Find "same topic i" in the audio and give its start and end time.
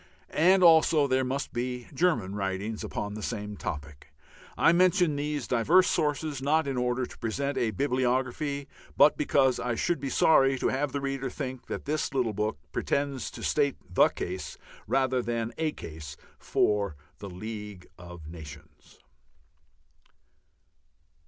3.27-4.71